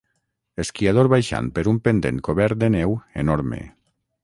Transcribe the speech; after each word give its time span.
Esquiador 0.63 1.09
baixant 1.13 1.51
per 1.59 1.65
un 1.73 1.77
pendent 1.89 2.23
cobert 2.29 2.59
de 2.65 2.73
neu 2.79 2.99
enorme. 3.25 3.63